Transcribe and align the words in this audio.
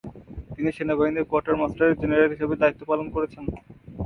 তিনি 0.55 0.69
সেনাবাহিনীর 0.77 1.27
quarter 1.29 1.59
master 1.61 1.97
general 2.01 2.29
হিসেবে 2.33 2.55
দায়িত্ব 2.61 2.81
পালন 2.89 3.07
করেছেন। 3.15 3.43